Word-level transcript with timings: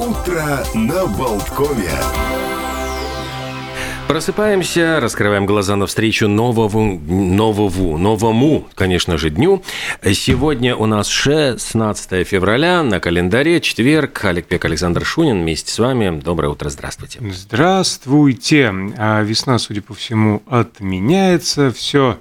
Утро 0.00 0.64
на 0.74 1.06
Болткове. 1.06 1.90
Просыпаемся, 4.08 4.98
раскрываем 4.98 5.44
глаза 5.44 5.76
навстречу 5.76 6.26
новому, 6.26 6.98
новому, 6.98 7.98
новому, 7.98 8.66
конечно 8.74 9.18
же, 9.18 9.28
дню. 9.28 9.62
Сегодня 10.02 10.74
у 10.74 10.86
нас 10.86 11.06
16 11.06 12.26
февраля, 12.26 12.82
на 12.82 12.98
календаре 12.98 13.60
четверг. 13.60 14.24
Олег 14.24 14.46
Пек, 14.46 14.64
Александр 14.64 15.04
Шунин 15.04 15.42
вместе 15.42 15.70
с 15.70 15.78
вами. 15.78 16.18
Доброе 16.18 16.48
утро, 16.48 16.70
здравствуйте. 16.70 17.20
Здравствуйте. 17.30 18.72
А 18.96 19.20
весна, 19.20 19.58
судя 19.58 19.82
по 19.82 19.92
всему, 19.92 20.42
отменяется. 20.46 21.70
Все 21.70 22.18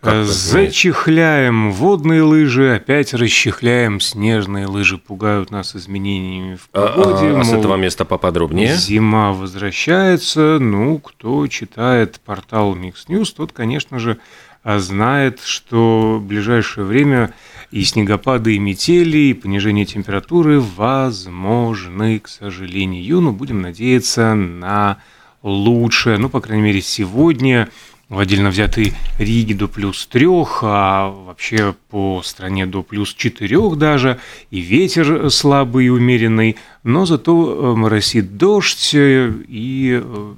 Зачехляем 0.00 1.72
водные 1.72 2.22
лыжи, 2.22 2.74
опять 2.74 3.14
расчехляем 3.14 4.00
снежные 4.00 4.66
лыжи, 4.66 4.96
пугают 4.96 5.50
нас 5.50 5.74
изменениями 5.74 6.54
в 6.54 6.68
погоде. 6.68 7.26
А, 7.26 7.38
а, 7.38 7.40
а 7.40 7.44
с 7.44 7.52
этого 7.52 7.74
места 7.74 8.04
поподробнее? 8.04 8.76
Зима 8.76 9.32
возвращается. 9.32 10.58
Ну, 10.60 10.98
кто 10.98 11.46
читает 11.48 12.20
портал 12.24 12.76
Mix 12.76 13.08
News, 13.08 13.34
тот, 13.36 13.50
конечно 13.50 13.98
же, 13.98 14.18
знает, 14.64 15.40
что 15.42 16.18
в 16.20 16.26
ближайшее 16.26 16.84
время 16.84 17.34
и 17.72 17.82
снегопады, 17.82 18.54
и 18.54 18.58
метели, 18.60 19.18
и 19.18 19.34
понижение 19.34 19.84
температуры 19.84 20.60
возможны, 20.60 22.20
к 22.20 22.28
сожалению. 22.28 23.20
Но 23.20 23.32
будем 23.32 23.62
надеяться 23.62 24.34
на 24.34 24.98
лучшее. 25.42 26.18
Ну, 26.18 26.28
по 26.28 26.40
крайней 26.40 26.62
мере, 26.62 26.82
сегодня 26.82 27.68
в 28.08 28.18
отдельно 28.18 28.48
взятой 28.48 28.94
Риге 29.18 29.54
до 29.54 29.68
плюс 29.68 30.06
трех, 30.06 30.60
а 30.62 31.08
вообще 31.10 31.74
по 31.90 32.22
стране 32.24 32.64
до 32.66 32.82
плюс 32.82 33.12
четырех 33.14 33.76
даже, 33.76 34.18
и 34.50 34.60
ветер 34.60 35.30
слабый 35.30 35.86
и 35.86 35.90
умеренный, 35.90 36.56
но 36.84 37.04
зато 37.04 37.32
э, 37.32 37.76
моросит 37.76 38.38
дождь 38.38 38.94
э, 38.94 39.30
и 39.46 40.00
э, 40.02 40.34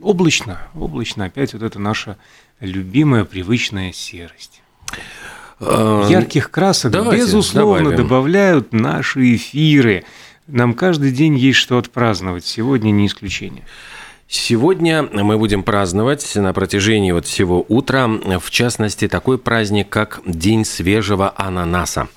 облачно, 0.00 0.62
облачно 0.74 1.26
опять 1.26 1.52
вот 1.52 1.62
это 1.62 1.78
наша 1.78 2.16
любимая 2.60 3.24
привычная 3.24 3.92
серость. 3.92 4.62
Ярких 5.60 6.50
красок, 6.50 6.90
Давайте, 6.90 7.24
безусловно, 7.24 7.90
добавим. 7.90 7.96
добавляют 7.96 8.72
наши 8.72 9.36
эфиры. 9.36 10.04
Нам 10.48 10.74
каждый 10.74 11.12
день 11.12 11.38
есть 11.38 11.58
что 11.58 11.78
отпраздновать, 11.78 12.44
сегодня 12.44 12.90
не 12.90 13.06
исключение. 13.06 13.62
Сегодня 14.34 15.02
мы 15.12 15.36
будем 15.36 15.62
праздновать 15.62 16.36
на 16.36 16.54
протяжении 16.54 17.12
вот 17.12 17.26
всего 17.26 17.66
утра, 17.68 18.08
в 18.08 18.50
частности, 18.50 19.06
такой 19.06 19.36
праздник, 19.36 19.90
как 19.90 20.22
День 20.24 20.64
свежего 20.64 21.34
ананаса. 21.36 22.08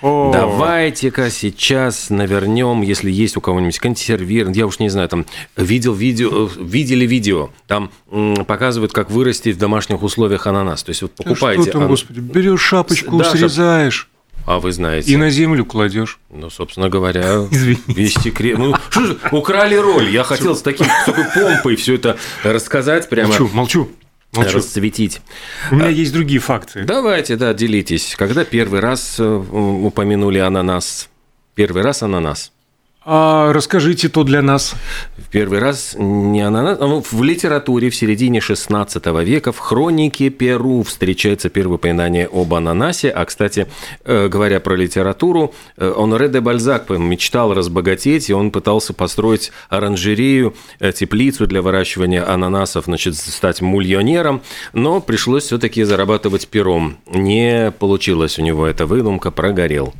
Давайте-ка 0.00 1.30
сейчас 1.30 2.08
навернем, 2.08 2.82
если 2.82 3.10
есть 3.10 3.36
у 3.36 3.40
кого-нибудь 3.40 3.80
консервир, 3.80 4.48
я 4.50 4.64
уж 4.64 4.78
не 4.78 4.88
знаю, 4.88 5.08
там 5.08 5.26
видел 5.56 5.92
видео, 5.92 6.48
видели 6.56 7.04
видео, 7.04 7.50
там 7.66 7.90
показывают, 8.46 8.92
как 8.92 9.10
вырастить 9.10 9.56
в 9.56 9.58
домашних 9.58 10.04
условиях 10.04 10.46
ананас. 10.46 10.84
То 10.84 10.90
есть 10.90 11.02
вот 11.02 11.16
покупаете. 11.16 11.62
Что 11.62 11.72
там, 11.72 11.82
ан... 11.82 11.88
господи, 11.88 12.20
берешь 12.20 12.62
шапочку, 12.62 13.18
да, 13.18 13.24
срезаешь. 13.24 14.08
А 14.46 14.58
вы 14.58 14.72
знаете. 14.72 15.10
И 15.10 15.16
на 15.16 15.30
землю 15.30 15.64
кладешь. 15.64 16.18
Ну, 16.30 16.50
собственно 16.50 16.88
говоря, 16.88 17.46
Извините. 17.50 17.82
весь 17.88 18.14
секрет. 18.14 18.58
Ну, 18.58 18.74
что 18.90 19.06
же, 19.06 19.18
украли 19.32 19.74
роль. 19.76 20.10
Я 20.10 20.22
хотел 20.22 20.54
с 20.54 20.62
таким, 20.62 20.86
с 20.86 21.04
такой 21.06 21.24
помпой 21.34 21.76
все 21.76 21.94
это 21.94 22.18
рассказать 22.42 23.08
прямо. 23.08 23.28
Молчу, 23.28 23.50
молчу. 23.52 23.90
Молчу. 24.32 24.58
расцветить. 24.58 25.20
У 25.70 25.76
меня 25.76 25.86
а, 25.86 25.90
есть 25.90 26.12
другие 26.12 26.40
факты. 26.40 26.82
Давайте, 26.82 27.36
да, 27.36 27.54
делитесь. 27.54 28.16
Когда 28.18 28.44
первый 28.44 28.80
раз 28.80 29.16
э, 29.20 29.24
упомянули 29.24 30.38
ананас? 30.38 31.08
Первый 31.54 31.82
раз 31.82 32.02
ананас. 32.02 32.52
А 33.06 33.52
расскажите 33.52 34.08
то 34.08 34.24
для 34.24 34.40
нас. 34.40 34.74
В 35.18 35.28
первый 35.28 35.58
раз 35.58 35.94
не 35.98 36.40
ананас, 36.40 36.78
а 36.80 36.86
в 36.86 37.22
литературе 37.22 37.90
в 37.90 37.94
середине 37.94 38.40
16 38.40 39.04
века 39.22 39.52
в 39.52 39.58
хронике 39.58 40.30
Перу 40.30 40.82
встречается 40.82 41.50
первое 41.50 41.76
упоминание 41.76 42.26
об 42.32 42.54
ананасе. 42.54 43.10
А, 43.10 43.26
кстати, 43.26 43.66
э, 44.06 44.28
говоря 44.28 44.58
про 44.58 44.74
литературу, 44.74 45.52
э, 45.76 45.92
Оноре 45.94 46.28
де 46.28 46.40
Бальзак 46.40 46.88
мечтал 46.88 47.52
разбогатеть, 47.52 48.30
и 48.30 48.32
он 48.32 48.50
пытался 48.50 48.94
построить 48.94 49.52
оранжерею, 49.68 50.54
э, 50.80 50.92
теплицу 50.92 51.46
для 51.46 51.60
выращивания 51.60 52.26
ананасов, 52.26 52.86
значит, 52.86 53.16
стать 53.16 53.60
мульонером, 53.60 54.40
но 54.72 55.02
пришлось 55.02 55.44
все-таки 55.44 55.84
зарабатывать 55.84 56.48
пером. 56.48 56.96
Не 57.12 57.70
получилось 57.78 58.38
у 58.38 58.42
него 58.42 58.66
эта 58.66 58.86
выдумка, 58.86 59.30
прогорел. 59.30 59.92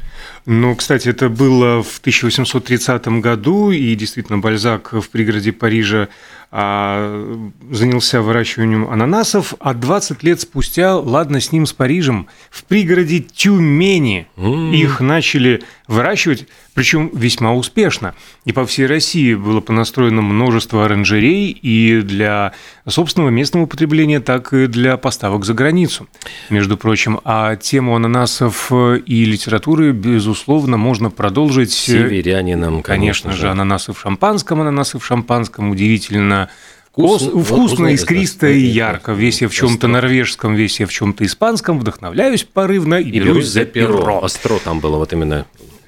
Ну, 0.46 0.74
кстати, 0.74 1.08
это 1.08 1.28
было 1.28 1.82
в 1.82 1.98
1830 1.98 3.06
году, 3.20 3.70
и 3.70 3.94
действительно 3.94 4.38
Бальзак 4.38 4.92
в 4.92 5.08
пригороде 5.08 5.52
Парижа 5.52 6.08
а, 6.56 7.40
занялся 7.70 8.22
выращиванием 8.22 8.88
ананасов, 8.88 9.54
а 9.58 9.74
20 9.74 10.22
лет 10.22 10.40
спустя, 10.40 10.96
ладно 10.96 11.40
с 11.40 11.50
ним, 11.50 11.66
с 11.66 11.72
Парижем, 11.72 12.28
в 12.50 12.62
пригороде 12.64 13.20
Тюмени 13.20 14.28
mm. 14.36 14.74
их 14.76 15.00
начали 15.00 15.64
выращивать, 15.86 16.46
причем 16.72 17.10
весьма 17.14 17.54
успешно. 17.54 18.14
И 18.44 18.52
по 18.52 18.64
всей 18.66 18.86
России 18.86 19.34
было 19.34 19.60
понастроено 19.60 20.22
множество 20.22 20.84
оранжерей 20.84 21.50
и 21.50 22.00
для 22.00 22.52
собственного 22.88 23.30
местного 23.30 23.66
потребления, 23.66 24.20
так 24.20 24.52
и 24.52 24.66
для 24.66 24.96
поставок 24.96 25.44
за 25.44 25.54
границу, 25.54 26.08
между 26.50 26.76
прочим. 26.76 27.20
А 27.24 27.56
тему 27.56 27.94
ананасов 27.96 28.72
и 28.72 29.24
литературы, 29.24 29.92
безусловно, 29.92 30.76
можно 30.76 31.10
продолжить. 31.10 31.72
Северянином, 31.72 32.82
конечно, 32.82 33.30
конечно 33.30 33.32
же. 33.32 33.50
Ананасы 33.50 33.92
в 33.92 34.00
шампанском, 34.00 34.60
ананасы 34.60 34.98
в 34.98 35.04
шампанском, 35.04 35.70
удивительно 35.70 36.48
Вкусно, 36.94 37.42
вкусно 37.42 37.86
искристо 37.88 38.46
и 38.46 38.60
ярко. 38.60 39.14
Весь 39.14 39.42
я 39.42 39.48
в 39.48 39.52
чем-то 39.52 39.88
норвежском, 39.88 40.54
весь 40.54 40.78
я 40.78 40.86
в 40.86 40.92
чем-то 40.92 41.26
испанском, 41.26 41.80
вдохновляюсь 41.80 42.44
порывно 42.44 42.94
и, 42.94 43.10
и 43.10 43.18
берусь 43.18 43.48
за 43.48 43.64
перо. 43.64 44.20
Остро 44.20 44.60
там 44.60 44.78
было 44.78 44.98
вот 44.98 45.12
именно. 45.12 45.44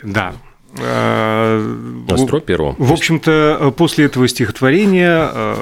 Да. 0.06 0.34
Остро 2.08 2.40
перо. 2.40 2.74
В 2.78 2.92
общем-то, 2.92 3.72
после 3.76 4.06
этого 4.06 4.28
стихотворения 4.28 5.30
э, 5.32 5.56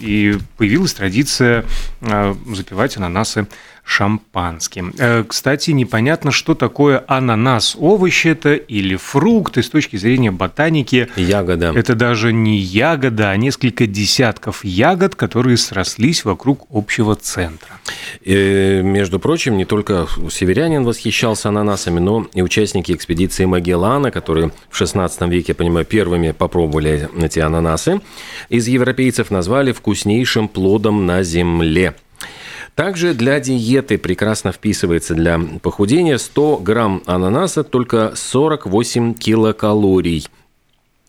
и 0.00 0.38
появилась 0.56 0.94
традиция 0.94 1.64
э, 2.00 2.34
запивать 2.46 2.96
ананасы 2.96 3.46
шампанским. 3.84 4.94
Э, 4.98 5.24
кстати, 5.24 5.70
непонятно, 5.70 6.30
что 6.30 6.54
такое 6.54 7.04
ананас. 7.06 7.76
Овощ 7.78 8.26
это 8.26 8.54
или 8.54 8.96
фрукт, 8.96 9.58
и 9.58 9.62
с 9.62 9.68
точки 9.68 9.96
зрения 9.96 10.30
ботаники... 10.30 11.08
Ягода. 11.16 11.72
Это 11.74 11.94
даже 11.94 12.32
не 12.32 12.58
ягода, 12.58 13.30
а 13.30 13.36
несколько 13.36 13.86
десятков 13.86 14.64
ягод, 14.64 15.14
которые 15.14 15.58
срослись 15.58 16.24
вокруг 16.24 16.66
общего 16.70 17.14
центра. 17.14 17.68
И, 18.22 18.80
между 18.82 19.20
прочим, 19.20 19.58
не 19.58 19.66
только 19.66 20.06
северянин 20.30 20.84
восхищался 20.84 21.50
ананасами, 21.50 22.00
но 22.00 22.26
и 22.32 22.42
участники 22.42 22.92
экспедиции 22.92 23.44
Магеллана, 23.44 24.10
которые 24.10 24.50
в 24.70 24.80
XVI 24.80 25.10
веке, 25.28 25.46
я 25.48 25.54
понимаю, 25.54 25.84
первыми 25.84 26.30
попробовали 26.30 27.08
эти 27.20 27.38
ананасы, 27.38 28.00
из 28.48 28.66
европейцев 28.66 29.30
назвали 29.30 29.72
вкуснейшим 29.72 30.48
плодом 30.48 31.04
на 31.04 31.22
земле. 31.22 31.94
Также 32.74 33.14
для 33.14 33.38
диеты 33.38 33.98
прекрасно 33.98 34.50
вписывается 34.50 35.14
для 35.14 35.40
похудения 35.62 36.18
100 36.18 36.56
грамм 36.58 37.02
ананаса, 37.06 37.62
только 37.62 38.12
48 38.16 39.14
килокалорий. 39.14 40.26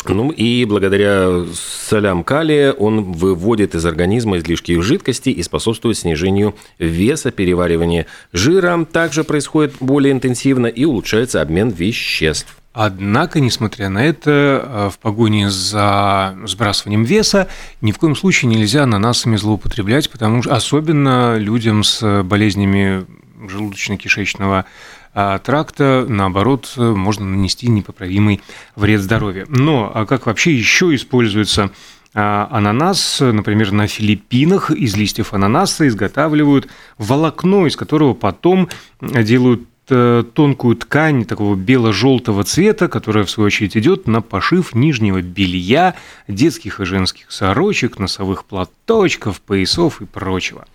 Ну 0.07 0.29
и 0.29 0.65
благодаря 0.65 1.45
солям 1.53 2.23
калия 2.23 2.71
он 2.73 3.13
выводит 3.13 3.73
из 3.73 3.83
организма 3.87 4.37
излишки 4.37 4.79
жидкости 4.79 5.29
и 5.29 5.41
способствует 5.41 5.97
снижению 5.97 6.53
веса, 6.77 7.31
переваривания 7.31 8.05
жира. 8.31 8.85
Также 8.91 9.23
происходит 9.23 9.73
более 9.79 10.11
интенсивно 10.11 10.67
и 10.67 10.85
улучшается 10.85 11.41
обмен 11.41 11.69
веществ. 11.69 12.55
Однако, 12.77 13.39
несмотря 13.39 13.87
на 13.87 14.03
это, 14.05 14.61
э, 14.61 14.89
в 14.93 14.99
погоне 14.99 15.49
за 15.49 16.37
сбрасыванием 16.43 17.05
веса 17.05 17.47
ни 17.79 17.93
в 17.93 17.97
коем 17.97 18.17
случае 18.17 18.49
нельзя 18.49 18.83
ананасами 18.83 19.37
злоупотреблять, 19.37 20.11
потому 20.11 20.43
что 20.43 20.53
особенно 20.53 21.37
людям 21.37 21.85
с 21.85 22.21
болезнями 22.23 23.05
желудочно-кишечного 23.39 24.65
а, 25.13 25.39
тракта, 25.39 26.05
наоборот, 26.09 26.73
можно 26.75 27.25
нанести 27.25 27.69
непоправимый 27.69 28.41
вред 28.75 28.99
здоровью. 28.99 29.45
Но 29.47 29.89
а 29.93 30.05
как 30.05 30.25
вообще 30.25 30.53
еще 30.53 30.93
используется 30.93 31.71
а, 32.13 32.49
ананас, 32.51 33.21
например, 33.21 33.71
на 33.71 33.87
Филиппинах 33.87 34.71
из 34.71 34.97
листьев 34.97 35.33
ананаса 35.33 35.87
изготавливают 35.87 36.67
волокно, 36.97 37.67
из 37.67 37.77
которого 37.77 38.13
потом 38.13 38.67
делают 38.99 39.61
Э, 39.61 39.74
тонкую 39.87 40.75
ткань 40.75 41.25
такого 41.25 41.55
бело-желтого 41.55 42.43
цвета, 42.43 42.87
которая, 42.87 43.23
в 43.25 43.29
свою 43.29 43.47
очередь, 43.47 43.77
идет 43.77 44.07
на 44.07 44.21
пошив 44.21 44.73
нижнего 44.73 45.21
белья, 45.21 45.95
детских 46.27 46.79
и 46.79 46.85
женских 46.85 47.31
сорочек, 47.31 47.99
носовых 47.99 48.45
платочков, 48.45 49.41
поясов 49.41 50.01
и 50.01 50.05
прочего. 50.05 50.65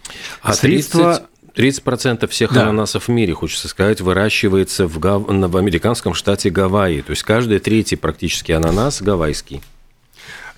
А 0.42 0.52
Средства 0.52 1.22
30% 1.56 2.26
всех 2.28 2.52
Да. 2.52 2.62
ананасов 2.62 3.08
в 3.08 3.10
мире, 3.10 3.34
хочется 3.34 3.68
сказать, 3.68 4.00
выращивается 4.00 4.86
в, 4.86 4.98
Гав- 4.98 5.26
в 5.26 5.56
американском 5.56 6.14
штате 6.14 6.50
Гавайи. 6.50 7.00
То 7.00 7.10
есть 7.10 7.22
каждый 7.24 7.58
третий 7.58 7.96
практически 7.96 8.52
ананас 8.52 9.02
гавайский. 9.02 9.60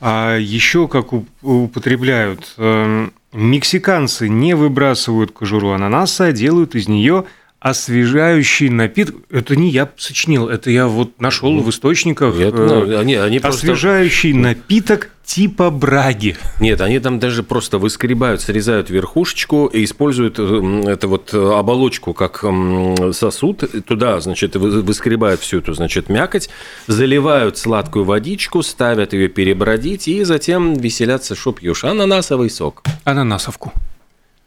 А 0.01 0.37
еще 0.37 0.89
как 0.89 1.13
употребляют 1.43 2.55
эм, 2.59 3.13
мексиканцы 3.33 4.29
не 4.29 4.55
выбрасывают 4.55 5.31
кожуру 5.31 5.71
ананаса, 5.71 6.27
а 6.27 6.33
делают 6.33 6.75
из 6.75 6.89
нее 6.89 7.25
освежающий 7.63 8.69
напиток. 8.71 9.15
Это 9.31 9.55
не 9.55 9.71
я 9.71 9.89
сочинил, 9.97 10.49
это 10.49 10.69
я 10.71 10.89
вот 10.89 11.21
нашел 11.21 11.61
в 11.61 11.71
источниках. 11.71 12.35
Это, 12.39 12.57
э, 12.57 12.67
ну, 12.87 12.99
они, 12.99 13.15
они 13.15 13.39
просто... 13.39 13.59
освежающий 13.67 14.33
напиток 14.33 15.11
типа 15.25 15.71
браги. 15.71 16.37
Нет, 16.61 16.81
они 16.81 16.99
там 16.99 17.21
даже 17.21 17.45
просто 17.45 17.79
выскребают, 17.79 18.41
срезают 18.41 18.91
верхушечку 18.91 19.67
и 19.67 19.85
используют 19.85 20.41
м, 20.41 20.81
это 20.89 21.07
вот 21.07 21.33
э, 21.33 21.53
оболочку 21.57 22.13
как 22.15 22.43
м, 22.43 23.13
сосуд. 23.13 23.63
Туда, 23.87 24.19
значит, 24.21 24.57
вы- 24.57 24.83
выскребают 24.83 25.41
всю 25.41 25.59
эту, 25.59 25.73
значит, 25.75 26.09
мякоть, 26.09 26.49
заливают 26.89 27.59
сладкую 27.59 28.05
водичку, 28.05 28.65
ставят 28.65 29.13
ее 29.13 29.29
перебродить 29.29 30.09
и 30.09 30.25
затем 30.25 30.75
веселятся, 30.75 31.37
что 31.37 31.53
пьешь. 31.53 31.85
Ананасовый 31.85 32.51
сок. 32.51 32.83
Ананасовку. 33.05 33.73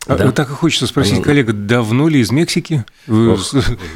А, 0.08 0.16
Да. 0.16 0.26
вот 0.28 0.36
так 0.36 0.50
и 0.50 0.54
хочется 0.54 0.86
спросить, 0.86 1.14
Анан- 1.16 1.24
коллега, 1.24 1.52
давно 1.54 2.08
ли 2.08 2.20
из 2.20 2.32
Мексики? 2.32 2.86
Вы 3.08 3.34
Ох, 3.34 3.42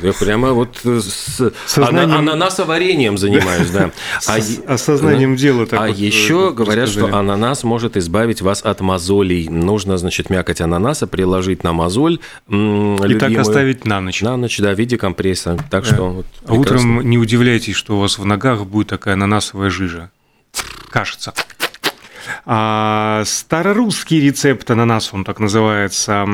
Я 0.02 0.12
прямо 0.14 0.54
вот 0.54 0.80
э, 0.84 1.02
с 1.02 1.52
Сознанием- 1.68 2.12
ана- 2.12 2.20
ананасоварением 2.20 3.18
занимаюсь, 3.18 3.70
да. 3.70 3.92
А 4.28 4.40
осознанием 4.74 5.36
дела. 5.36 5.68
так 5.68 5.80
а 5.80 5.88
вот, 5.88 5.96
еще 5.98 6.50
э, 6.50 6.54
говорят, 6.54 6.90
что 6.90 7.14
ананас 7.16 7.64
может 7.64 7.96
избавить 7.96 8.42
вас 8.42 8.62
от 8.64 8.82
мозолей. 8.82 9.48
Нужно, 9.50 9.98
значит, 10.00 10.30
мякоть 10.32 10.62
ананаса 10.62 11.06
приложить 11.06 11.64
на 11.64 11.74
мозоль. 11.74 12.20
И 12.50 13.14
так 13.20 13.38
оставить 13.38 13.86
на 13.86 14.02
ночь. 14.02 14.22
На 14.24 14.36
ночь, 14.36 14.58
да, 14.58 14.74
в 14.74 14.80
виде 14.80 14.98
компресса. 14.98 15.58
Так 15.70 15.86
что 15.86 16.10
вот 16.10 16.26
А 16.48 16.54
утром 16.54 17.08
не 17.08 17.18
удивляйтесь, 17.20 17.76
что 17.76 17.98
у 17.98 18.00
вас 18.02 18.18
в 18.18 18.26
ногах 18.26 18.66
будет 18.66 18.88
такая 18.88 19.14
ананасовая 19.14 19.70
жижа. 19.70 20.10
Кажется. 20.90 21.34
А, 22.46 23.24
старорусский 23.26 24.20
рецепт 24.20 24.70
ананаса, 24.72 25.16
он 25.16 25.24
так 25.24 25.40
называется. 25.40 26.26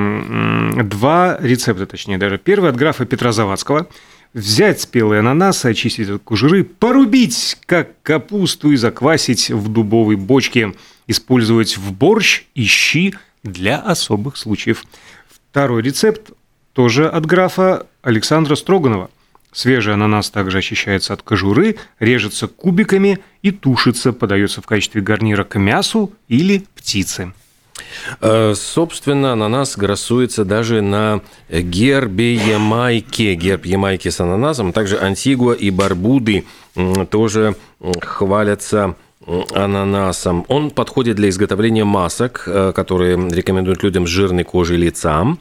Два 0.83 1.38
рецепта, 1.39 1.86
точнее 1.86 2.18
даже. 2.18 2.38
Первый 2.38 2.69
от 2.69 2.75
графа 2.75 3.06
Петра 3.06 3.31
Завадского. 3.31 3.88
Взять 4.33 4.81
спелые 4.81 5.19
ананасы, 5.19 5.68
очистить 5.68 6.09
от 6.09 6.24
кожуры, 6.24 6.65
порубить, 6.65 7.57
как 7.65 8.01
капусту, 8.03 8.71
и 8.71 8.75
заквасить 8.75 9.50
в 9.50 9.69
дубовой 9.69 10.18
бочке. 10.18 10.74
Использовать 11.07 11.77
в 11.77 11.94
борщ 11.94 12.44
и 12.53 12.65
щи 12.65 13.13
для 13.44 13.77
особых 13.77 14.38
случаев. 14.38 14.83
Второй 15.30 15.81
рецепт 15.83 16.31
тоже 16.74 17.07
от 17.07 17.25
графа 17.25 17.88
Александра 18.01 18.56
Строганова. 18.56 19.09
Свежий 19.56 19.94
ананас 19.94 20.30
также 20.31 20.57
очищается 20.57 21.13
от 21.13 21.22
кожуры, 21.22 21.78
режется 22.00 22.48
кубиками 22.50 23.19
и 23.42 23.52
тушится, 23.52 24.12
подается 24.12 24.62
в 24.62 24.66
качестве 24.66 25.02
гарнира 25.02 25.46
к 25.46 25.57
мясу 25.57 26.12
или 26.28 26.66
птице. 26.75 27.31
Э, 28.19 28.54
Собственно, 28.54 29.31
ананас 29.31 29.78
грассуется 29.78 30.44
даже 30.44 30.81
на 30.81 31.22
гербе 31.50 32.34
Ямайки. 32.34 33.34
Герб 33.34 33.66
Ямайки 33.66 34.10
с 34.10 34.19
ананасом. 34.19 34.74
Также 34.74 35.00
Антигуа 35.00 35.54
и 35.54 35.69
Барбуды 35.69 36.44
тоже 37.10 37.56
хвалятся 38.02 38.98
ананасом. 39.54 40.44
Он 40.50 40.69
подходит 40.69 41.16
для 41.16 41.30
изготовления 41.30 41.86
масок, 41.86 42.44
э, 42.46 42.74
которые 42.75 43.30
рекомендуют 43.30 43.84
людям 43.84 44.06
с 44.06 44.10
жирной 44.10 44.44
кожей 44.44 44.75
лица. 44.75 45.38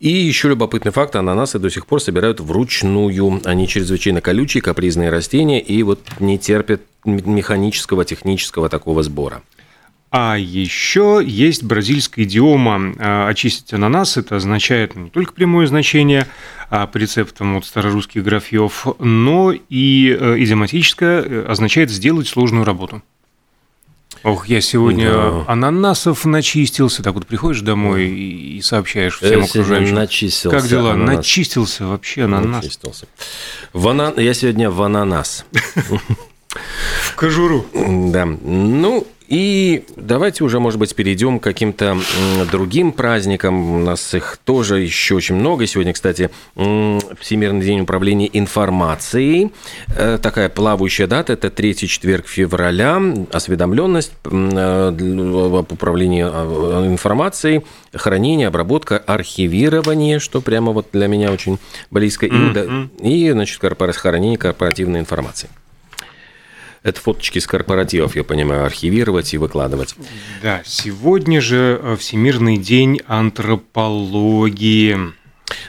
И 0.00 0.10
еще 0.10 0.48
любопытный 0.48 0.92
факт, 0.92 1.16
ананасы 1.16 1.58
до 1.58 1.70
сих 1.70 1.86
пор 1.86 2.00
собирают 2.00 2.40
вручную. 2.40 3.40
Они 3.44 3.66
чрезвычайно 3.66 4.20
колючие, 4.20 4.62
капризные 4.62 5.10
растения 5.10 5.60
и 5.60 5.82
вот 5.82 6.00
не 6.20 6.38
терпят 6.38 6.82
механического, 7.04 8.04
технического 8.04 8.68
такого 8.68 9.02
сбора. 9.02 9.42
А 10.10 10.36
еще 10.38 11.20
есть 11.22 11.62
бразильская 11.62 12.24
идиома 12.24 12.94
а, 12.98 13.28
«очистить 13.28 13.74
ананас». 13.74 14.16
Это 14.16 14.36
означает 14.36 14.96
не 14.96 15.10
только 15.10 15.34
прямое 15.34 15.66
значение 15.66 16.26
а, 16.70 16.86
по 16.86 16.96
рецептам 16.96 17.56
от 17.58 17.66
старорусских 17.66 18.24
графьев, 18.24 18.86
но 18.98 19.52
и 19.52 20.16
э, 20.18 20.38
идиоматическое 20.38 21.22
э, 21.22 21.44
означает 21.46 21.90
«сделать 21.90 22.26
сложную 22.26 22.64
работу». 22.64 23.02
Ох, 24.24 24.48
я 24.48 24.60
сегодня 24.60 25.12
Да. 25.12 25.44
ананасов 25.46 26.24
начистился. 26.24 27.02
Так 27.02 27.14
вот 27.14 27.26
приходишь 27.26 27.60
домой 27.60 28.06
и 28.08 28.58
и 28.58 28.62
сообщаешь 28.62 29.18
всем 29.18 29.40
Я 29.40 29.46
сегодня 29.46 29.60
окружающим. 29.62 29.94
начистился 29.94 30.50
Как 30.50 30.68
дела? 30.68 30.92
ананас. 30.92 31.16
Начистился 31.18 31.86
вообще 31.86 32.24
ананас. 32.24 32.64
Начистился. 32.64 33.06
В 33.72 33.86
ана- 33.86 34.14
Я 34.20 34.34
сегодня 34.34 34.70
в 34.70 34.82
ананас. 34.82 35.44
В 37.02 37.14
кожуру. 37.14 37.64
Да. 37.74 38.24
Ну, 38.26 39.06
и 39.28 39.84
давайте 39.96 40.42
уже, 40.42 40.58
может 40.58 40.78
быть, 40.80 40.94
перейдем 40.94 41.38
к 41.38 41.42
каким-то 41.44 41.98
другим 42.50 42.92
праздникам. 42.92 43.74
У 43.74 43.78
нас 43.78 44.14
их 44.14 44.38
тоже 44.44 44.80
еще 44.80 45.16
очень 45.16 45.34
много. 45.34 45.66
Сегодня, 45.66 45.92
кстати, 45.92 46.30
Всемирный 46.54 47.64
день 47.64 47.80
управления 47.80 48.28
информацией. 48.32 49.52
Э, 49.88 50.18
Такая 50.20 50.48
плавающая 50.48 51.06
дата. 51.06 51.34
Это 51.34 51.50
третий 51.50 51.88
четверг 51.88 52.26
февраля. 52.26 53.00
Осведомленность 53.32 54.12
э, 54.24 54.88
об 54.88 55.72
управлении 55.72 56.24
э, 56.24 56.86
информацией, 56.86 57.62
хранение, 57.92 58.48
обработка, 58.48 58.96
архивирование, 58.98 60.18
что 60.20 60.40
прямо 60.40 60.72
вот 60.72 60.86
для 60.92 61.06
меня 61.06 61.30
очень 61.32 61.58
близко. 61.90 62.26
И, 62.26 62.50
да- 62.54 62.66
и 63.02 63.30
значит, 63.30 63.60
корпора- 63.62 63.92
хранение 63.92 64.38
корпоративной 64.38 65.00
информации. 65.00 65.48
Это 66.88 67.00
фоточки 67.02 67.38
с 67.38 67.46
корпоративов, 67.46 68.16
я 68.16 68.24
понимаю, 68.24 68.64
архивировать 68.64 69.34
и 69.34 69.36
выкладывать. 69.36 69.94
Да, 70.42 70.62
сегодня 70.64 71.42
же 71.42 71.78
э, 71.82 71.96
Всемирный 71.98 72.56
день 72.56 73.02
антропологии. 73.06 74.96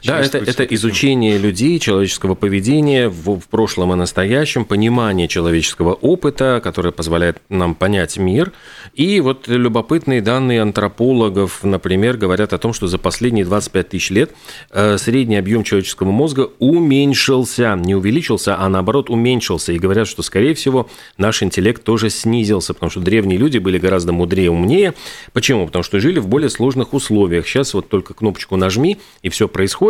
Да, 0.03 0.19
это, 0.19 0.37
это 0.37 0.63
изучение 0.63 1.37
людей, 1.37 1.79
человеческого 1.79 2.35
поведения 2.35 3.09
в, 3.09 3.39
в 3.39 3.47
прошлом 3.47 3.93
и 3.93 3.95
настоящем, 3.95 4.65
понимание 4.65 5.27
человеческого 5.27 5.93
опыта, 5.93 6.61
которое 6.63 6.91
позволяет 6.91 7.41
нам 7.49 7.75
понять 7.75 8.17
мир. 8.17 8.51
И 8.93 9.19
вот 9.19 9.47
любопытные 9.47 10.21
данные 10.21 10.61
антропологов, 10.61 11.63
например, 11.63 12.17
говорят 12.17 12.53
о 12.53 12.57
том, 12.57 12.73
что 12.73 12.87
за 12.87 12.97
последние 12.97 13.45
25 13.45 13.89
тысяч 13.89 14.09
лет 14.09 14.31
э, 14.71 14.97
средний 14.97 15.37
объем 15.37 15.63
человеческого 15.63 16.11
мозга 16.11 16.49
уменьшился, 16.59 17.75
не 17.75 17.95
увеличился, 17.95 18.57
а 18.57 18.69
наоборот 18.69 19.09
уменьшился. 19.09 19.73
И 19.73 19.79
говорят, 19.79 20.07
что, 20.07 20.23
скорее 20.23 20.53
всего, 20.53 20.89
наш 21.17 21.43
интеллект 21.43 21.83
тоже 21.83 22.09
снизился, 22.09 22.73
потому 22.73 22.89
что 22.89 22.99
древние 22.99 23.37
люди 23.37 23.57
были 23.57 23.77
гораздо 23.77 24.13
мудрее, 24.13 24.51
умнее. 24.51 24.93
Почему? 25.33 25.65
Потому 25.65 25.83
что 25.83 25.99
жили 25.99 26.19
в 26.19 26.27
более 26.27 26.49
сложных 26.49 26.93
условиях. 26.93 27.47
Сейчас 27.47 27.73
вот 27.73 27.89
только 27.89 28.13
кнопочку 28.13 28.55
нажми, 28.55 28.97
и 29.21 29.29
все 29.29 29.47
происходит. 29.47 29.88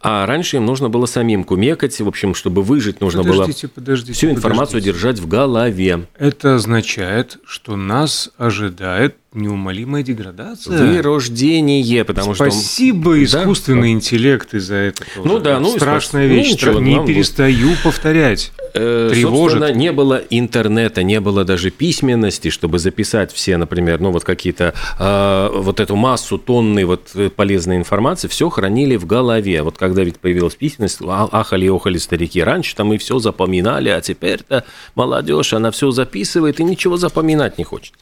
А 0.00 0.26
раньше 0.26 0.56
им 0.56 0.66
нужно 0.66 0.88
было 0.88 1.06
самим 1.06 1.44
кумекать. 1.44 1.98
В 2.00 2.08
общем, 2.08 2.34
чтобы 2.34 2.62
выжить, 2.62 3.00
нужно 3.00 3.22
Подождите, 3.22 3.68
подождите. 3.68 4.12
было 4.12 4.14
всю 4.14 4.30
информацию 4.30 4.80
подождите. 4.80 4.92
держать 4.92 5.18
в 5.18 5.28
голове. 5.28 6.06
Это 6.18 6.54
означает, 6.56 7.38
что 7.44 7.76
нас 7.76 8.30
ожидает 8.38 9.16
неумолимая 9.32 10.02
деградация. 10.02 10.76
Вырождение, 10.76 12.04
потому 12.04 12.34
что... 12.34 12.50
Спасибо, 12.50 13.22
искусственный 13.22 13.92
интеллект 13.92 14.52
из-за 14.54 14.74
этого. 14.74 15.06
Ну 15.24 15.38
да, 15.38 15.60
ну 15.60 15.70
страшная 15.70 16.26
ну 16.26 16.34
вещь. 16.34 16.52
ничего, 16.52 16.80
не 16.80 16.96
вот- 16.96 17.06
перестаю 17.06 17.70
повторять. 17.84 18.50
Э, 18.74 19.10
Тревожит. 19.12 19.58
Собственно, 19.60 19.76
не 19.76 19.92
было 19.92 20.20
интернета, 20.30 21.02
не 21.02 21.20
было 21.20 21.44
даже 21.44 21.70
письменности, 21.70 22.50
чтобы 22.50 22.78
записать 22.78 23.32
все, 23.32 23.56
например, 23.56 24.00
ну 24.00 24.10
вот 24.10 24.24
какие-то, 24.24 24.74
э, 24.98 25.50
вот 25.52 25.78
эту 25.78 25.94
массу 25.94 26.36
тонны 26.38 26.84
вот 26.84 27.10
э, 27.14 27.30
полезной 27.30 27.76
информации, 27.76 28.26
все 28.26 28.48
хранили 28.48 28.96
в 28.96 29.06
голове. 29.06 29.62
Вот 29.62 29.78
когда 29.78 30.02
ведь 30.02 30.18
появилась 30.18 30.56
письменность, 30.56 30.98
а- 31.02 31.28
ахали-охали 31.30 31.98
старики. 31.98 32.42
Раньше 32.42 32.74
там 32.74 32.92
и 32.92 32.98
все 32.98 33.20
запоминали, 33.20 33.90
а 33.90 34.00
теперь-то 34.00 34.64
молодежь, 34.96 35.52
она 35.52 35.70
все 35.70 35.90
записывает 35.92 36.58
и 36.58 36.64
ничего 36.64 36.96
запоминать 36.96 37.58
не 37.58 37.64
хочет. 37.64 37.94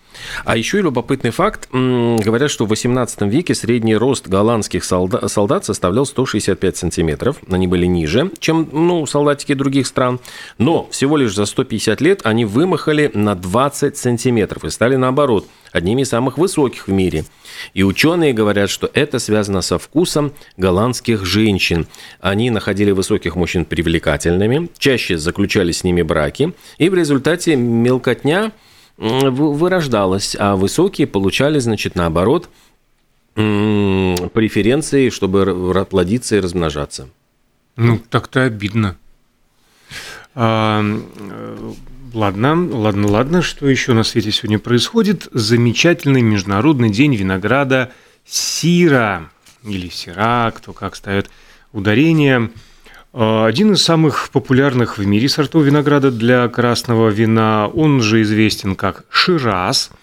А 0.44 0.56
еще 0.56 0.78
и 0.78 0.82
любопытный 1.18 1.30
факт. 1.30 1.68
Говорят, 1.72 2.50
что 2.50 2.64
в 2.64 2.68
18 2.68 3.22
веке 3.22 3.54
средний 3.54 3.96
рост 3.96 4.28
голландских 4.28 4.84
солда- 4.84 5.28
солдат 5.28 5.64
составлял 5.64 6.06
165 6.06 6.76
сантиметров. 6.76 7.37
Они 7.50 7.66
были 7.66 7.87
ниже, 7.87 8.30
чем 8.38 8.68
ну, 8.72 9.06
солдатики 9.06 9.54
других 9.54 9.87
стран. 9.87 10.20
Но 10.58 10.88
всего 10.90 11.16
лишь 11.16 11.34
за 11.34 11.46
150 11.46 12.00
лет 12.00 12.20
они 12.25 12.44
вымахали 12.44 13.10
на 13.14 13.34
20 13.34 13.96
сантиметров 13.96 14.64
и 14.64 14.70
стали, 14.70 14.96
наоборот, 14.96 15.46
одними 15.72 16.02
из 16.02 16.08
самых 16.08 16.38
высоких 16.38 16.88
в 16.88 16.92
мире. 16.92 17.25
И 17.75 17.82
ученые 17.82 18.32
говорят, 18.32 18.70
что 18.70 18.88
это 18.94 19.18
связано 19.18 19.62
со 19.62 19.78
вкусом 19.78 20.32
голландских 20.56 21.25
женщин. 21.25 21.87
Они 22.20 22.50
находили 22.50 22.92
высоких 22.92 23.37
мужчин 23.37 23.64
привлекательными, 23.64 24.68
чаще 24.78 25.18
заключали 25.18 25.72
с 25.72 25.84
ними 25.84 26.02
браки, 26.02 26.52
и 26.78 26.88
в 26.88 26.94
результате 26.94 27.56
мелкотня 27.56 28.52
вырождалась, 28.98 30.36
а 30.38 30.56
высокие 30.56 31.06
получали, 31.06 31.58
значит, 31.60 31.94
наоборот, 31.94 32.50
преференции, 33.34 35.10
чтобы 35.10 35.86
плодиться 35.88 36.36
и 36.36 36.40
размножаться. 36.40 37.08
Ну, 37.76 38.00
так-то 38.10 38.42
обидно. 38.42 38.96
А, 40.34 40.84
ладно, 42.12 42.68
ладно, 42.76 43.08
ладно. 43.08 43.42
Что 43.42 43.68
еще 43.68 43.92
на 43.92 44.02
свете 44.02 44.32
сегодня 44.32 44.58
происходит? 44.58 45.28
Замечательный 45.32 46.22
международный 46.22 46.90
день 46.90 47.14
винограда 47.14 47.92
Сира 48.26 49.30
или 49.64 49.88
Сира, 49.88 50.52
кто 50.56 50.72
как 50.72 50.96
ставит 50.96 51.30
ударение. 51.72 52.50
А, 53.12 53.46
один 53.46 53.72
из 53.72 53.82
самых 53.82 54.30
популярных 54.30 54.98
в 54.98 55.06
мире 55.06 55.28
сортов 55.28 55.64
винограда 55.64 56.10
для 56.10 56.48
красного 56.48 57.08
вина, 57.08 57.68
он 57.68 58.00
же 58.00 58.22
известен 58.22 58.76
как 58.76 59.04
Шираз– 59.10 59.90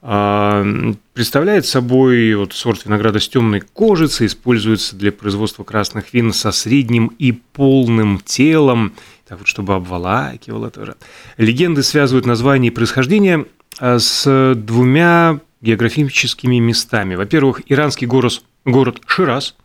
а, 0.00 0.64
представляет 1.12 1.66
собой 1.66 2.34
вот 2.34 2.52
сорт 2.52 2.84
винограда 2.84 3.18
с 3.18 3.28
темной 3.28 3.60
кожицей, 3.60 4.26
используется 4.26 4.94
для 4.94 5.10
производства 5.10 5.64
красных 5.64 6.12
вин 6.14 6.32
со 6.32 6.52
средним 6.52 7.08
и 7.18 7.32
полным 7.32 8.20
телом, 8.24 8.94
так 9.26 9.38
вот, 9.38 9.48
чтобы 9.48 9.74
обволакивало 9.74 10.70
тоже. 10.70 10.94
Легенды 11.36 11.82
связывают 11.82 12.26
название 12.26 12.70
и 12.70 12.74
происхождение 12.74 13.46
а, 13.80 13.98
с 13.98 14.54
двумя 14.54 15.40
географическими 15.60 16.60
местами. 16.60 17.16
Во-первых, 17.16 17.62
иранский 17.66 18.06
город, 18.06 18.42
город 18.64 19.00
Шираз– 19.06 19.56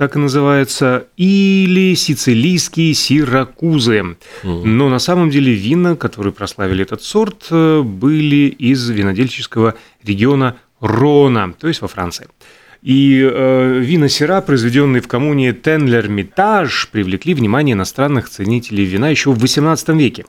так 0.00 0.16
и 0.16 0.18
называется, 0.18 1.08
или 1.18 1.94
сицилийские 1.94 2.94
сиракузы. 2.94 4.16
Mm. 4.42 4.64
Но 4.64 4.88
на 4.88 4.98
самом 4.98 5.28
деле 5.28 5.52
вина, 5.52 5.94
которые 5.94 6.32
прославили 6.32 6.84
этот 6.84 7.02
сорт, 7.02 7.48
э, 7.50 7.82
были 7.82 8.46
из 8.46 8.88
винодельческого 8.88 9.74
региона 10.02 10.56
Рона, 10.80 11.52
то 11.52 11.68
есть 11.68 11.82
во 11.82 11.88
Франции. 11.88 12.28
И 12.80 13.20
э, 13.22 13.78
вина 13.80 14.08
Сера, 14.08 14.40
произведенные 14.40 15.02
в 15.02 15.06
коммуне 15.06 15.52
Тенлер-Митаж, 15.52 16.88
привлекли 16.90 17.34
внимание 17.34 17.74
иностранных 17.74 18.30
ценителей 18.30 18.86
вина 18.86 19.10
еще 19.10 19.32
в 19.32 19.44
XVIII 19.44 19.98
веке. 19.98 20.24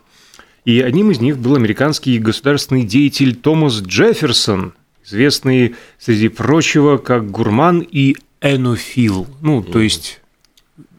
И 0.65 0.81
одним 0.81 1.11
из 1.11 1.21
них 1.21 1.37
был 1.37 1.55
американский 1.55 2.19
государственный 2.19 2.83
деятель 2.83 3.35
Томас 3.37 3.81
Джефферсон, 3.81 4.73
известный, 5.05 5.75
среди 5.97 6.27
прочего, 6.27 6.97
как 6.97 7.31
гурман 7.31 7.79
и 7.79 8.17
энофил, 8.41 9.27
ну, 9.41 9.63
то 9.63 9.79
есть 9.79 10.19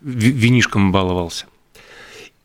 винишком 0.03 0.93
баловался. 0.93 1.47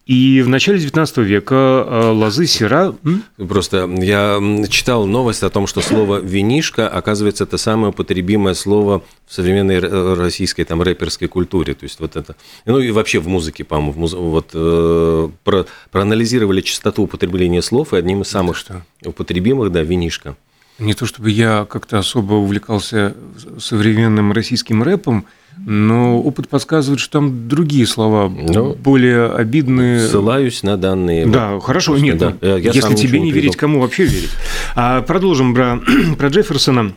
И 0.08 0.42
в 0.42 0.48
начале 0.48 0.80
19 0.80 1.18
века 1.18 1.86
э, 1.86 2.12
лозы 2.12 2.48
сера... 2.48 2.96
Просто 3.36 3.90
я 3.98 4.40
читал 4.70 5.06
новость 5.06 5.44
о 5.44 5.50
том, 5.50 5.68
что 5.68 5.82
слово 5.82 6.20
«винишка», 6.20 6.88
оказывается, 6.88 7.44
это 7.44 7.58
самое 7.58 7.90
употребимое 7.90 8.54
слово 8.54 9.04
в 9.26 9.34
современной 9.34 9.80
российской 10.16 10.64
там 10.64 10.82
рэперской 10.82 11.28
культуре. 11.28 11.74
То 11.74 11.84
есть 11.84 12.00
вот 12.00 12.16
это... 12.16 12.38
Ну 12.64 12.80
и 12.80 12.92
вообще 12.92 13.20
в 13.20 13.28
музыке, 13.28 13.66
по-моему, 13.66 13.92
в 13.92 13.98
муз... 13.98 14.14
вот 14.14 14.52
э, 14.54 15.30
про... 15.44 15.66
проанализировали 15.92 16.62
частоту 16.62 17.04
употребления 17.04 17.62
слов, 17.62 17.94
и 17.94 17.98
одним 17.98 18.22
из 18.22 18.30
самых 18.30 18.56
употребимых, 19.04 19.74
да, 19.74 19.82
«винишка». 19.82 20.38
Не 20.80 20.94
то 20.94 21.06
чтобы 21.06 21.32
я 21.32 21.66
как-то 21.70 22.00
особо 22.00 22.36
увлекался 22.36 23.16
современным 23.60 24.32
российским 24.32 24.84
рэпом, 24.84 25.26
но 25.66 26.22
опыт 26.22 26.50
подсказывает, 26.50 27.00
что 27.00 27.14
там 27.14 27.48
другие 27.48 27.88
слова 27.88 28.30
ну, 28.30 28.74
более 28.74 29.32
обидные. 29.32 30.08
Ссылаюсь 30.08 30.62
на 30.62 30.78
данные. 30.78 31.26
Да, 31.26 31.60
хорошо, 31.60 31.94
Слушай, 31.94 32.04
нет, 32.04 32.18
да. 32.20 32.36
я 32.42 32.58
если 32.58 32.96
тебе 32.96 33.20
не 33.20 33.32
верить, 33.32 33.56
кому 33.56 33.80
вообще 33.82 34.06
верить? 34.06 34.30
А 34.76 35.02
продолжим 35.02 35.56
про, 35.56 35.80
про 36.18 36.28
Джефферсона. 36.28 36.94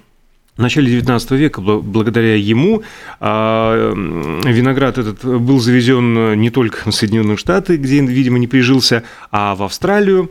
В 0.57 0.63
начале 0.63 0.99
XIX 0.99 1.37
века, 1.39 1.63
благодаря 1.63 2.35
ему, 2.35 2.83
а, 3.19 3.95
виноград 3.95 4.99
этот 4.99 5.25
был 5.25 5.59
завезен 5.59 6.39
не 6.39 6.51
только 6.51 6.91
в 6.91 6.95
Соединенные 6.95 7.39
Штаты, 7.39 7.77
где, 7.77 8.01
видимо, 8.01 8.39
не 8.39 8.47
прижился, 8.47 9.05
а 9.31 9.55
в 9.55 9.63
Австралию. 9.63 10.31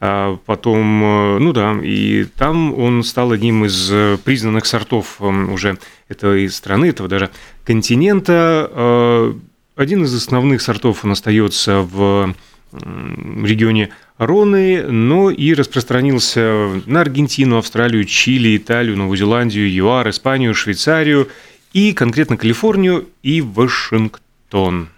А 0.00 0.38
потом, 0.46 1.02
э, 1.02 1.38
ну 1.38 1.52
да, 1.52 1.76
и 1.82 2.24
там 2.36 2.72
он 2.78 3.02
стал 3.02 3.32
одним 3.32 3.64
из 3.64 3.90
э, 3.90 4.16
признанных 4.22 4.64
сортов 4.66 5.16
эм, 5.20 5.52
уже 5.52 5.78
этой 6.08 6.48
страны, 6.50 6.86
этого 6.86 7.08
даже 7.08 7.30
континента. 7.64 8.70
Э, 8.70 9.34
один 9.74 10.04
из 10.04 10.14
основных 10.14 10.62
сортов 10.62 11.04
он 11.04 11.12
остается 11.12 11.80
в 11.80 12.34
регионе 12.72 13.90
Роны, 14.18 14.82
но 14.82 15.30
и 15.30 15.54
распространился 15.54 16.82
на 16.84 17.00
Аргентину, 17.00 17.56
Австралию, 17.56 18.04
Чили, 18.04 18.56
Италию, 18.56 18.96
Новую 18.96 19.16
Зеландию, 19.16 19.72
ЮАР, 19.72 20.10
Испанию, 20.10 20.54
Швейцарию 20.54 21.28
и 21.72 21.92
конкретно 21.92 22.36
Калифорнию 22.36 23.08
и 23.22 23.40
Вашингтон. 23.40 24.88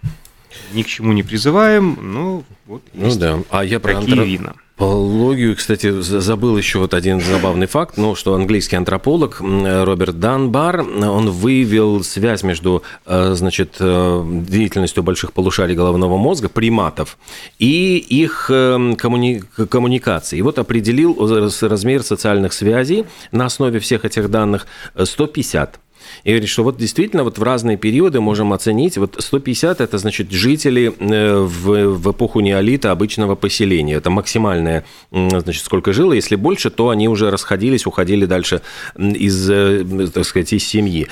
Ни 0.73 0.83
к 0.83 0.87
чему 0.87 1.13
не 1.13 1.23
призываем, 1.23 1.97
но 2.01 2.43
вот 2.65 2.83
ну 2.93 3.15
да. 3.15 3.39
А 3.49 3.63
я 3.63 3.79
про 3.79 3.93
такие 3.93 4.13
антро... 4.13 4.25
вина. 4.25 4.53
Антропологию, 4.81 5.55
кстати, 5.55 6.01
забыл 6.01 6.57
еще 6.57 6.79
вот 6.79 6.95
один 6.95 7.21
забавный 7.21 7.67
факт, 7.67 7.97
ну, 7.97 8.15
что 8.15 8.33
английский 8.33 8.77
антрополог 8.77 9.39
Роберт 9.39 10.19
Данбар, 10.19 10.81
он 10.81 11.29
выявил 11.29 12.03
связь 12.03 12.41
между, 12.41 12.81
э, 13.05 13.33
значит, 13.35 13.75
э, 13.79 14.23
деятельностью 14.47 15.03
больших 15.03 15.33
полушарий 15.33 15.75
головного 15.75 16.17
мозга, 16.17 16.49
приматов, 16.49 17.19
и 17.59 17.97
их 17.97 18.47
э, 18.49 18.95
коммуни... 18.97 19.43
коммуникации. 19.69 20.39
И 20.39 20.41
вот 20.41 20.57
определил 20.57 21.15
размер 21.61 22.01
социальных 22.01 22.51
связей 22.51 23.05
на 23.31 23.45
основе 23.45 23.79
всех 23.79 24.03
этих 24.03 24.31
данных 24.31 24.65
150. 24.97 25.79
И 26.23 26.29
говорит, 26.29 26.49
что 26.49 26.63
вот 26.63 26.77
действительно 26.77 27.23
вот 27.23 27.37
в 27.37 27.43
разные 27.43 27.77
периоды 27.77 28.19
можем 28.21 28.53
оценить, 28.53 28.97
вот 28.97 29.15
150 29.19 29.81
это 29.81 29.97
значит 29.97 30.31
жители 30.31 30.93
э, 30.97 31.39
в, 31.39 31.87
в 31.95 32.11
эпоху 32.11 32.39
неолита 32.39 32.91
обычного 32.91 33.35
поселения. 33.35 33.95
Это 33.95 34.09
максимальное, 34.09 34.85
значит, 35.11 35.63
сколько 35.63 35.93
жило. 35.93 36.13
Если 36.13 36.35
больше, 36.35 36.69
то 36.69 36.89
они 36.89 37.07
уже 37.07 37.31
расходились, 37.31 37.85
уходили 37.85 38.25
дальше 38.25 38.61
из, 38.97 39.49
э, 39.49 39.85
так 40.13 40.25
сказать, 40.25 40.53
из 40.53 40.65
семьи. 40.65 41.07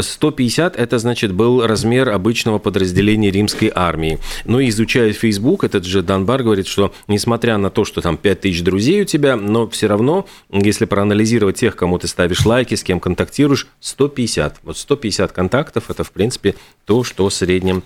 150 0.00 0.76
э, 0.76 0.82
это 0.82 0.98
значит 0.98 1.32
был 1.32 1.66
размер 1.66 2.10
обычного 2.10 2.58
подразделения 2.58 3.30
римской 3.30 3.70
армии. 3.74 4.18
Но 4.44 4.60
изучая 4.62 5.12
Facebook, 5.12 5.64
этот 5.64 5.84
же 5.84 6.02
Данбар 6.02 6.42
говорит, 6.42 6.66
что 6.66 6.92
несмотря 7.08 7.58
на 7.58 7.70
то, 7.70 7.84
что 7.84 8.00
там 8.00 8.16
5000 8.16 8.62
друзей 8.62 9.02
у 9.02 9.04
тебя, 9.04 9.36
но 9.36 9.68
все 9.68 9.86
равно, 9.86 10.26
если 10.50 10.84
проанализировать 10.84 11.56
тех, 11.56 11.76
кому 11.76 11.98
ты 11.98 12.08
ставишь 12.08 12.44
лайки, 12.44 12.74
с 12.74 12.82
кем 12.82 13.00
контактируешь, 13.00 13.68
150. 13.80 14.43
150. 14.44 14.60
Вот 14.62 14.76
150 14.76 15.32
контактов– 15.32 15.84
это, 15.90 16.04
в 16.04 16.12
принципе, 16.12 16.54
то, 16.84 17.04
что 17.04 17.28
в 17.28 17.34
среднем 17.34 17.82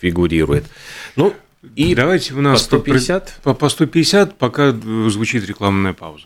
фигурирует. 0.00 0.66
Ну, 1.16 1.34
и 1.74 1.94
Давайте 1.94 2.34
у 2.34 2.40
нас 2.40 2.62
по 2.62 2.78
150. 2.78 3.40
По, 3.42 3.54
по 3.54 3.68
150, 3.68 4.38
пока 4.38 4.70
звучит 4.72 5.44
рекламная 5.46 5.92
пауза. 5.92 6.24